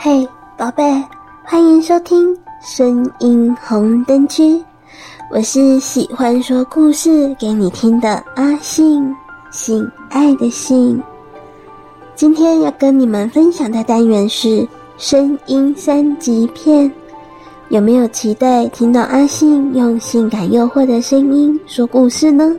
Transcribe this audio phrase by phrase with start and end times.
[0.00, 0.24] 嘿，
[0.56, 1.04] 宝贝，
[1.42, 2.32] 欢迎收听
[2.62, 4.62] 声音红灯区。
[5.28, 9.12] 我是喜欢说故事给你听的阿信，
[9.50, 11.02] 性爱的性。
[12.14, 14.64] 今天要跟你们分享的单元是
[14.98, 16.88] 声音三级片。
[17.68, 22.54] 有没有期待听到阿信用性感诱惑的声音说故事呢？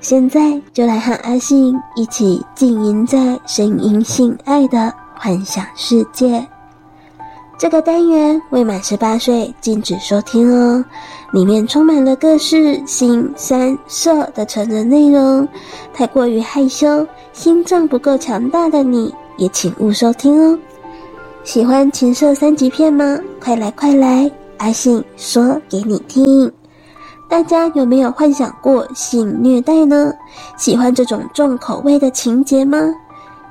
[0.00, 6.46] 现在就来和阿信一起浸淫在声音性爱的幻想世界。
[7.58, 10.84] 这个单元未满十八岁禁止收听哦，
[11.32, 15.46] 里面充满了各式性、三、色的成人内容，
[15.92, 20.56] 太过于害羞、心脏不够强大的你也请勿收听哦。
[21.42, 23.18] 喜欢情色三级片吗？
[23.40, 26.52] 快来快来，阿信说给你听。
[27.28, 30.12] 大家有没有幻想过性虐待呢？
[30.56, 32.78] 喜欢这种重口味的情节吗？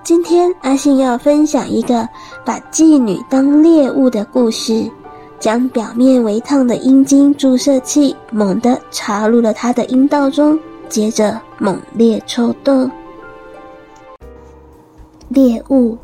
[0.07, 2.07] 今天阿信要分享一个
[2.45, 4.89] 把妓女当猎物的故事，
[5.37, 12.89] 将表面微烫的阴茎注射器猛地插入了她的阴道中，接着猛烈抽动。
[15.27, 15.97] 猎物，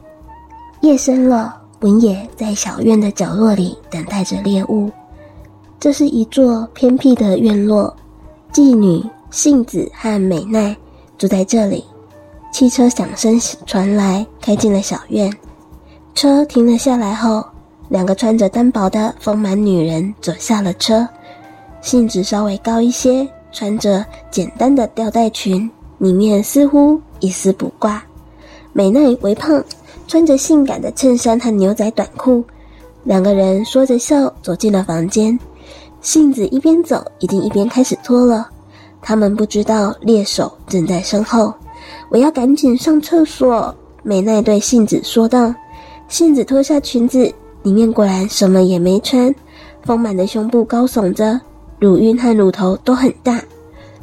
[0.81, 4.92] 夜深了，文野在小院的角落里等待着猎物。
[5.80, 7.96] 这是一座偏僻的院落，
[8.52, 10.76] 妓女杏子和美奈
[11.18, 11.86] 住在这里。
[12.54, 15.36] 汽车响声传来，开进了小院。
[16.14, 17.44] 车停了下来后，
[17.90, 21.06] 两个穿着单薄的丰满女人走下了车。
[21.81, 28.04] 杏子稍微高一些，穿着简单的吊带裙，里面似乎一丝不挂。
[28.72, 29.62] 美奈微胖，
[30.08, 32.44] 穿着性感的衬衫和牛仔短裤。
[33.04, 35.38] 两个人说着笑走进了房间。
[36.02, 38.48] 杏子一边走，已经一边开始脱了。
[39.02, 41.52] 他们不知道猎手正在身后。
[42.10, 43.74] 我要赶紧上厕所。
[44.04, 45.54] 美奈对杏子说道。
[46.10, 47.34] 杏子脱下裙子，
[47.64, 49.34] 里面果然什么也没穿，
[49.84, 51.40] 丰满的胸部高耸着，
[51.80, 53.42] 乳晕和乳头都很大。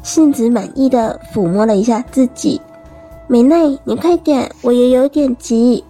[0.03, 2.59] 杏子满意的抚摸了一下自己。
[3.27, 5.81] 美奈，你快点，我也有点急。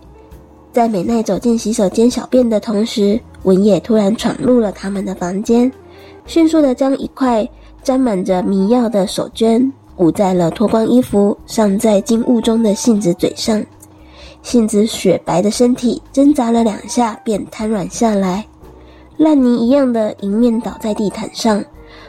[0.71, 5.71] 在美奈走进洗手间小便的同时，文野突然闯入了他们的房间。
[6.27, 7.47] 迅速的将一块
[7.81, 13.63] 沾满着迷药的手绢捂在了脱光衣服、尚在金雾中的杏子嘴上。
[14.41, 18.43] 杏子雪白的身体挣扎了两下，便瘫软下来，
[19.17, 21.63] 烂泥一样的迎面倒在地毯上。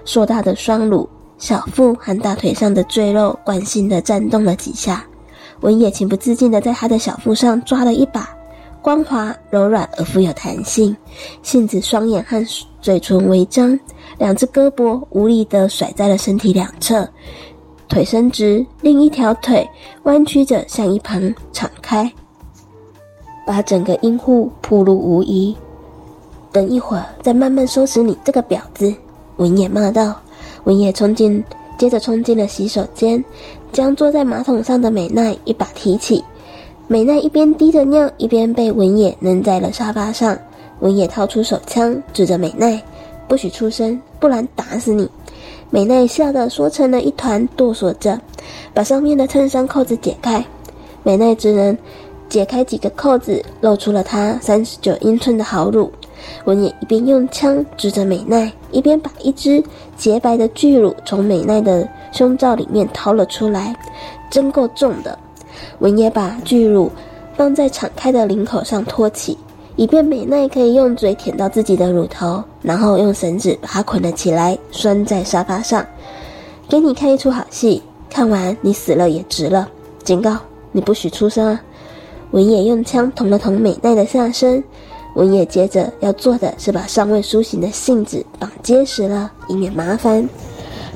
[0.07, 5.05] 硕大的双乳、小腹和大腿上的赘肉惯性地颤动了几下。
[5.61, 8.29] 文野情不自禁地在他的小腹上抓了一把。
[8.81, 10.97] 光滑、柔软而富有弹性，
[11.43, 12.45] 杏子双眼和
[12.81, 13.79] 嘴唇微张，
[14.19, 17.09] 两只胳膊无力地甩在了身体两侧，
[17.93, 19.69] 腿伸直，另一条腿
[20.05, 21.23] 弯曲着向一旁
[21.53, 22.11] 敞开，
[23.47, 25.55] 把整个阴户暴露无遗。
[26.51, 28.91] 等一会儿再慢慢收拾你这个婊子！
[29.37, 30.19] 文野骂道。
[30.65, 31.45] 文野冲进，
[31.77, 33.23] 接着冲进了洗手间，
[33.73, 36.25] 将坐在马桶上的美奈一把提起。
[36.89, 40.35] 美奈一边滴着尿，一边被文野扔在了沙发上。
[40.81, 42.83] 文野掏出手枪，指着美奈
[43.29, 45.07] ：“不许出声，不然打死你！”
[45.75, 48.21] 美奈吓得缩成了一团，哆嗦着，
[48.75, 50.45] 把上面的衬衫扣子解开。
[51.03, 51.75] 美奈只能
[52.29, 55.91] 解开几个扣子，露出了她三十九英寸的好乳。
[56.45, 59.65] 文野一边用枪指着美奈，一边把一只
[59.97, 63.75] 洁白的巨乳从美奈的胸罩里面掏了出来，
[64.31, 65.19] 真够重的。
[65.79, 66.93] 文野把巨乳
[67.35, 69.39] 放在敞开的领口上托起，
[69.77, 75.85] 以便美奈可以用嘴舔到自己的乳头，然后用绳子把它捆了起来，拴在沙发上。
[76.69, 79.69] 给你看一出好戏，看完你死了也值了。
[80.05, 80.37] 警告，
[80.73, 81.61] 你不许出声啊！
[82.33, 84.63] 文野用枪捅了捅美奈的下身。
[85.15, 90.27] 文野接着要做的是把尚未苏醒的杏子绑结实了，以免麻烦。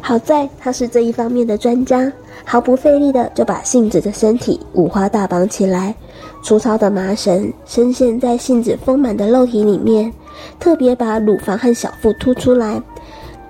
[0.01, 2.11] 好在他是这一方面的专家。
[2.45, 5.95] 毫不费力的就把杏子的身体五花大绑起来，
[6.43, 10.13] 粗糙的麻绳深陷在杏子丰满的肉体里面，
[10.61, 12.81] 特别把乳房和小腹凸出来。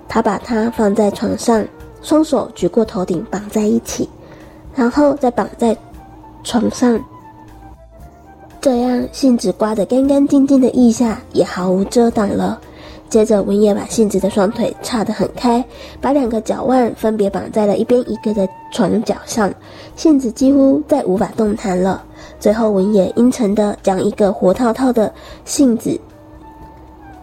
[0.07, 1.63] 他把它放在床上，
[2.01, 4.09] 双手举过头顶绑在一起，
[4.73, 5.75] 然后再绑在
[6.43, 6.99] 床上，
[8.61, 12.59] 这样杏子刮得干干净净的腋下也毫无遮挡了。
[13.09, 15.63] 接着，文野把杏子的双腿岔得很开，
[16.01, 19.53] 把两个脚腕分别绑在了一边一个的床脚上，
[19.95, 22.03] 杏子几乎再无法动弹了。
[22.39, 25.11] 最后，文野阴沉地将一个活套套的
[25.45, 25.99] 杏子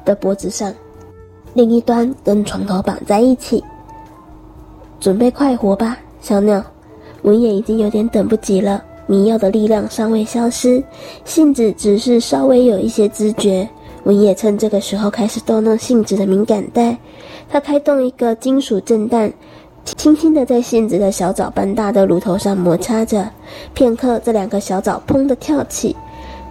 [0.04, 0.72] 的脖子上，
[1.52, 3.62] 另一端跟床头绑在一起，
[4.98, 6.64] 准备快活吧，小鸟。
[7.22, 10.82] 文野已经有点等不及了，迷药的力量尚未消失，
[11.24, 13.68] 信子只是稍微有一些知觉。
[14.04, 16.96] 文野趁这个时候开始逗弄信子的敏感带，
[17.48, 19.32] 他开动一个金属震弹，
[19.84, 23.26] 轻轻地在信子的小枣般大的乳头上摩擦着。
[23.72, 25.96] 片刻，这两个小枣砰地跳起，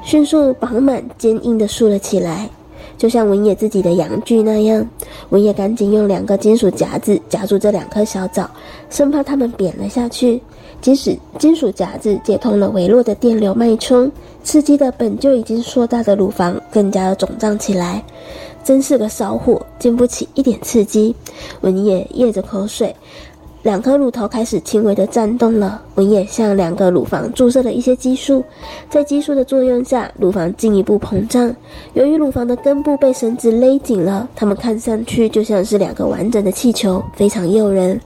[0.04, 2.50] 迅速饱满坚硬地竖了起来。
[2.98, 4.88] 就像文野自己的阳具那样，
[5.30, 8.50] 文野赶紧用两个金属夹子夹住这两颗小枣，
[8.90, 10.42] 生怕它们扁了下去。
[10.84, 14.12] 即使金属夹子接通了微弱的电流脉冲，
[14.44, 18.04] 刺激的本就已经硕大的乳房更加的肿胀起来。
[18.66, 21.16] 真是个骚货，经不起一点刺激。
[21.62, 22.94] 文野咽着口水。
[23.62, 28.44] 两颗乳头开始轻微的颤动了，文野向两个乳房注射了一些激素，
[28.90, 31.56] 在激素的作用下，乳房进一步膨胀。
[31.94, 37.98] 由于乳房的根部被绳子勒紧了，它们看上去就像是两个完整的气球，非常诱人。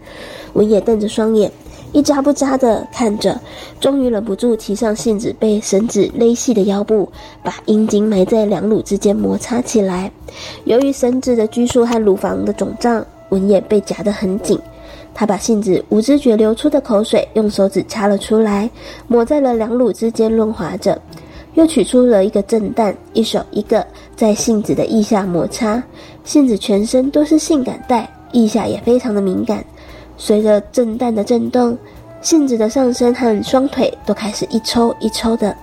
[0.54, 1.52] 文野瞪着双眼，
[1.98, 3.42] 一眨不眨的看着，
[3.80, 7.12] 终于忍不住提上信子被绳子勒细的腰部，
[7.42, 10.12] 把阴茎埋在两乳之间摩擦起来。
[10.66, 14.60] 由于绳子的拘束和乳房的肿胀，文也被夹得很紧。
[15.16, 18.70] 他把信子无知觉流出的口水用手指擦了出来，
[19.08, 21.02] 抹在了两乳之间润滑着，
[21.56, 23.84] 又取出了一个震蛋，一手一个
[24.16, 25.82] 在信子的腋下摩擦。
[26.24, 29.66] 信子全身都是性感带，腋下也非常的敏感。
[30.18, 31.78] 随着震蛋的震动，
[32.22, 35.56] 杏子的上身和双腿都开始一抽一抽的，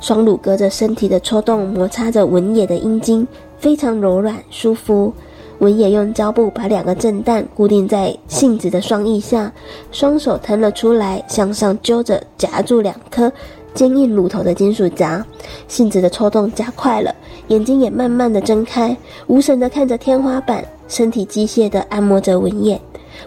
[0.00, 3.26] 双乳隔着身体的抽动摩擦着文野的阴茎，
[3.58, 5.12] 非常柔软舒服。
[5.58, 9.50] 文野用胶布把两个震蛋固定在杏子的双翼下，
[9.90, 13.32] 双手腾了出来，向上揪着夹住两颗
[13.72, 15.24] 坚硬乳头的金属夹。
[15.66, 17.14] 杏子的抽动加快了，
[17.48, 18.94] 眼睛也慢慢的睁开，
[19.28, 22.78] 无神的看着天花板，身体机械的按摩着文野。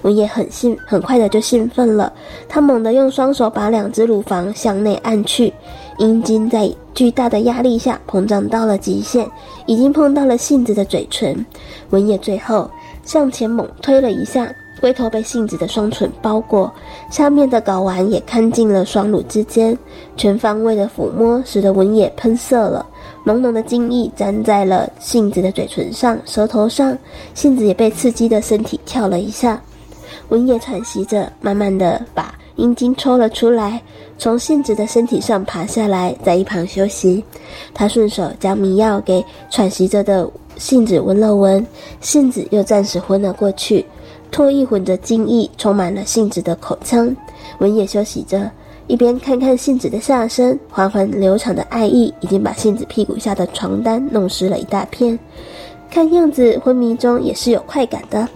[0.01, 2.11] 文野很兴，很快的就兴奋了，
[2.47, 5.53] 他猛地用双手把两只乳房向内按去。
[5.97, 9.29] 阴茎在巨大的压力下膨胀到了极限，
[9.65, 11.45] 已经碰到了杏子的嘴唇。
[11.89, 12.69] 文野最后
[13.03, 14.49] 向前猛推了一下，
[14.79, 16.71] 龟头被杏子的双唇包裹，
[17.11, 19.77] 下面的睾丸也看进了双乳之间。
[20.15, 22.85] 全方位的抚摸使得文野喷射了，
[23.25, 26.97] 浓浓的精液粘在了杏子的嘴唇上、舌头上。
[27.33, 29.61] 杏子也被刺激的身体跳了一下。
[30.29, 33.81] 文野喘息着，慢慢的把阴茎抽了出来。
[34.17, 37.23] 从信子的身体上爬下来，在一旁休息。
[37.73, 41.65] 他顺手将迷药给喘息着的信子闻了闻，
[42.01, 43.85] 信子又暂时昏了过去。
[44.31, 47.15] 唾液混着精液，充满了信子的口腔。
[47.59, 48.51] 文野休息着，
[48.85, 55.17] 一边看看信子的下身，缓缓流淌的爱意已经把信子屁股下的床单弄湿了一大片。
[55.89, 58.27] 看样子昏迷中也是有快感的。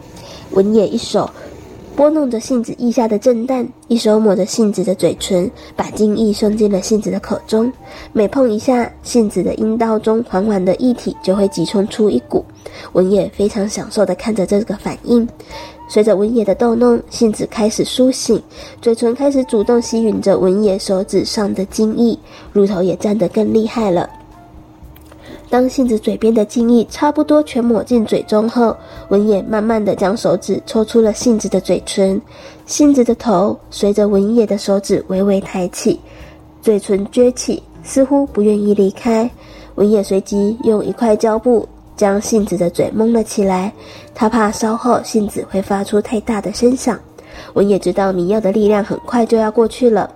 [0.52, 1.30] 文野一手。
[1.96, 7.72] 拨弄着杏子腋下的震蛋，一手抹着杏子的嘴唇，把精液送进了杏子的口中。
[8.12, 12.44] 每碰一下，杏子的阴道中缓缓的液体就会挤冲出一股。
[12.94, 15.28] 文野非常享受地看着这个反应。
[15.88, 18.42] 随着文野的逗弄，杏子开始苏醒，
[18.82, 22.18] 嘴唇开始主动吸吮着文野手指上的精液，
[22.52, 24.10] 乳头也胀得更厉害了。
[25.54, 28.76] 当杏子嘴边的精液差不多全抹进嘴中后，
[29.10, 32.20] 文野慢慢的将手指抽出了杏子的嘴唇，
[32.66, 36.00] 杏子的头随着文野的手指微微抬起，
[36.60, 39.30] 嘴唇撅起，似乎不愿意离开。
[39.76, 43.72] 文野随即用一块胶布将杏子的嘴蒙了起来，
[44.16, 47.00] 他怕稍后杏子会发出太大的声响。
[47.54, 50.10] 文也知道迷药的力量很快就要过去了，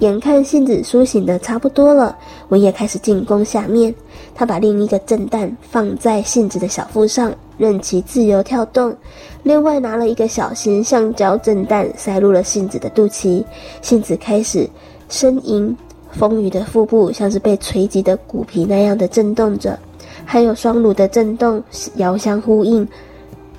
[0.00, 2.16] 眼看杏子苏醒的差不多了，
[2.48, 3.94] 文也开始进攻下面。
[4.34, 8.94] 他把另一个震弹放在杏子的小腹上，任其自由跳动。
[9.42, 13.42] 另外拿了一个小型橡胶震弹塞入了杏子的肚脐。
[13.80, 14.68] 杏子开始
[15.08, 15.74] 呻吟，
[16.10, 19.78] 丰腴的腹部像是被锤击的骨皮那样的震动着，
[20.24, 21.62] 还有双乳的震动
[21.94, 22.86] 遥相呼应。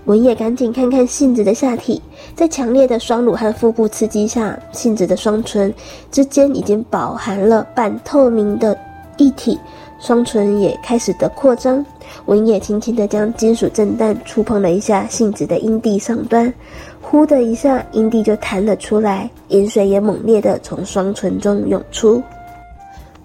[0.07, 2.01] 文野赶紧看看信子的下体，
[2.33, 5.73] 在强烈的双乳和腹部刺激下，信子的双唇
[6.09, 8.77] 之间已经饱含了半透明的
[9.17, 9.59] 液体。
[9.99, 11.85] 双唇也开始的扩张，
[12.27, 16.53] 文野轻轻地将金属震弹触碰了一下信子的阴蒂上端，
[17.01, 22.23] 呼的一下，阴蒂就弹了出来，盐水也猛烈地从双唇中涌出。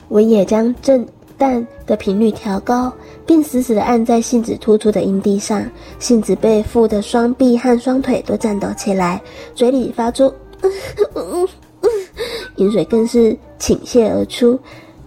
[0.08, 1.06] 文野将震
[1.38, 2.92] 弹的频率调高，
[3.26, 5.64] 并死死地按在杏子突出的阴蒂上，
[5.98, 9.20] 杏子被缚的双臂和双腿都颤抖起来，
[9.54, 10.70] 嘴里发出“嗯
[11.14, 11.48] 嗯
[11.82, 11.90] 嗯”，
[12.56, 14.58] 淫水更是倾泻而出。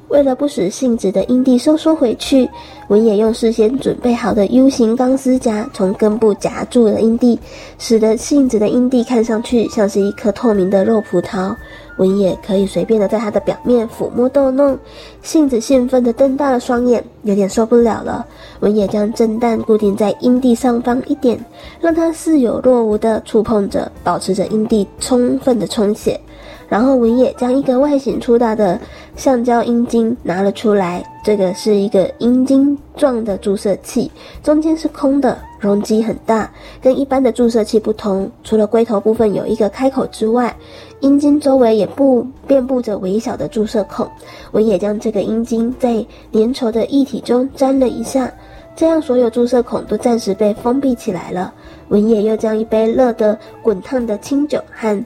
[0.09, 2.49] 为了不使杏子的阴蒂收缩回去，
[2.89, 7.39] 文野用事先准备好的 U 型钢丝夹从根部夹住了阴蒂，
[7.79, 11.55] 使得杏子的阴蒂看上去像是一颗透明的肉葡萄。
[11.97, 14.77] 文野可以随便的在它的表面抚摸逗弄。
[15.21, 18.25] 杏子兴奋的瞪大了双眼，有点受不了了。
[18.59, 21.39] 文野将震蛋固定在阴蒂上方一点，
[21.79, 26.19] 让它似有若无的触碰着，保持着阴蒂充分的充血。
[26.67, 28.79] 然后文野将一个外形粗大的
[29.15, 34.11] 橡胶阴茎拿了出来，这个是一个阴茎状的注射器，
[34.43, 38.29] 中间是空的，容积很大，跟一般的注射器不同。
[38.43, 40.55] 除了龟头部分有一个开口之外，
[41.01, 44.09] 阴茎周围也布遍布着微小的注射孔。
[44.51, 45.93] 文野将这个阴茎在
[46.31, 48.31] 粘稠的液体中沾了一下，
[48.75, 51.53] 这样所有注射孔都暂时被封闭起来了。
[51.89, 55.05] 文野又将一杯热得滚烫的清酒和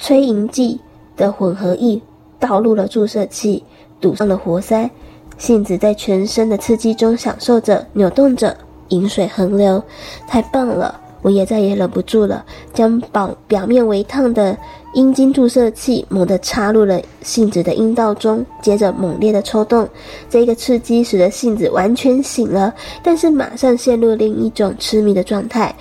[0.00, 0.80] 催淫剂
[1.14, 2.00] 的混合液
[2.38, 3.62] 倒入了注射器，
[4.00, 4.90] 堵上了活塞。
[5.36, 8.56] 杏子在全身的刺激中享受着、扭动着，
[8.88, 9.82] 淫水横流，
[10.26, 10.98] 太棒了！
[11.22, 12.42] 我也再也忍不住了，
[12.72, 14.56] 将表表面微烫的
[14.94, 19.86] 阴茎注射器猛地插入了杏子的阴道中，接着猛烈的抽动。
[20.30, 25.74] 这个刺激使得杏子完全醒了，但是马上陷入另一种痴迷的状态，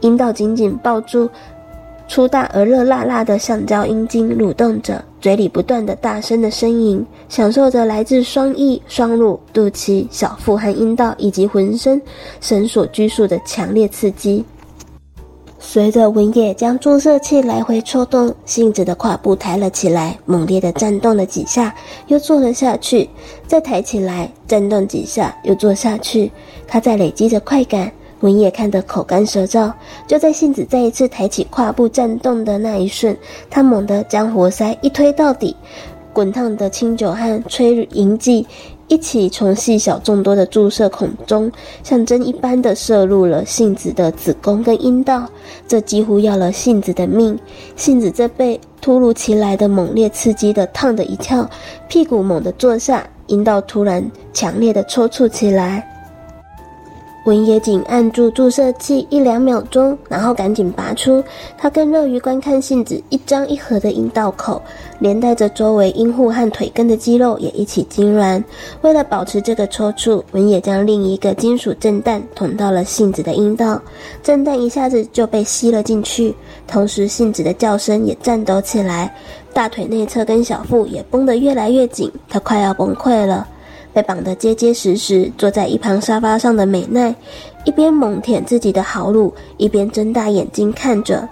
[0.00, 1.28] 阴道紧紧抱住。
[2.10, 12.02] 粗大而热辣辣的橡胶阴茎蠕动着，嘴里不断的大声的呻吟，享受着来自双翼、双乳、肚脐、小腹和阴道以及浑身
[12.40, 14.44] 绳索拘束的强烈刺激。
[15.60, 21.72] 随着文野将注射器来回抽动，性子的胯部抬了起来，猛烈的颤动了几下，
[22.08, 23.08] 又坐了下去，
[23.46, 26.28] 再抬起来，颤动几下，又坐下去。
[26.66, 27.92] 他在累积着快感。
[28.20, 29.72] 文野看得口干舌燥，
[30.06, 33.16] 就在杏子再一次抬起胯部颤动的那一瞬，
[33.48, 35.56] 他猛地将活塞一推到底，
[36.12, 38.46] 滚烫的清酒和催淫剂
[38.88, 41.50] 一起从细小众多的注射孔中，
[41.82, 45.26] 像针一般的射入了杏子的子宫跟阴道，
[45.66, 47.38] 这几乎要了杏子的命。
[47.76, 51.48] 杏子这被突如其来的猛烈刺激的烫的一跳，
[51.88, 55.86] 屁股猛地坐下，阴道突然强烈的抽搐起来。
[57.24, 61.22] 文野紧按住注射器一两秒钟，然后赶紧拔出。
[61.58, 64.60] 他更乐于观看信子一张一合的阴道口，
[65.00, 68.42] 连带着周围阴户和腿根的肌肉也一起痉挛。
[68.80, 73.80] 为了保持这个抽搐，文野将另一个金属震弹捅到了信子的阴道，
[74.22, 76.34] 震弹一下子就被吸了进去。
[76.66, 79.14] 同时，信子的叫声也颤抖起来，
[79.52, 83.46] 大腿内侧跟小腹也绷得越来越紧，他快要崩溃了。
[83.92, 87.14] 被绑得结结实实，坐在一旁沙发上的美奈，
[87.64, 91.28] 一边猛舔自己的好乳，一边睁大眼睛看着。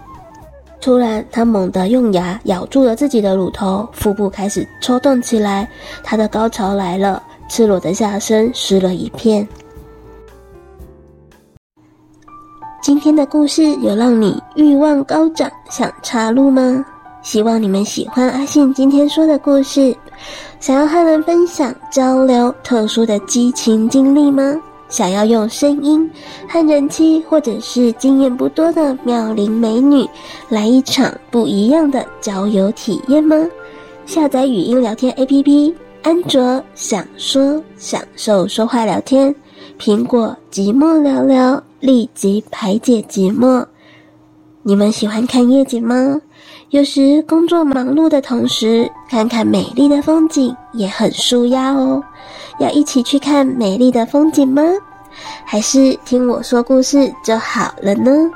[0.80, 5.68] 突然，她猛地用牙咬住了自己的乳头，腹部开始抽动起来。
[6.04, 9.46] 她的高潮来了，赤裸的下身湿了一片。
[12.80, 16.84] 今天的故事有让你欲望高涨，想插入吗？
[17.28, 19.94] 希望你们喜欢阿信今天说的故事。
[20.60, 24.56] 想要和人分享交流特殊的激情经历吗？
[24.88, 26.10] 想要用声音
[26.48, 30.08] 和人妻或者是经验不多的妙龄美女
[30.48, 33.36] 来一场不一样的交友体验吗？
[34.06, 39.34] 下载语音聊天 APP，安卓想说享受说话聊天，
[39.78, 43.62] 苹果寂寞聊聊，立即排解寂寞。
[44.68, 46.20] 你们喜欢看夜景吗？
[46.68, 52.04] 有时工作忙碌的同时，看看美丽的风景也很舒压哦。
[52.60, 54.62] 要一起去看美丽的风景吗？
[55.42, 58.30] 还是听我说故事就好了呢？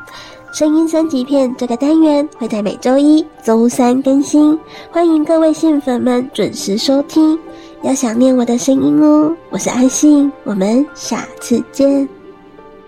[0.55, 4.59] 声音三级片这个单元会在每周一、周三更新，
[4.91, 7.39] 欢迎各位信粉们准时收听。
[7.83, 12.09] 要想念我的声音哦，我是阿信，我们下次见。